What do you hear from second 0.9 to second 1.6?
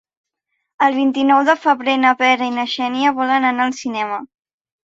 vint-i-nou de